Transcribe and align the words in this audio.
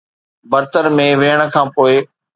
برتن 0.51 0.85
۾ 1.01 1.05
ويهڻ 1.19 1.39
کان 1.53 1.67
پوء 1.77 1.95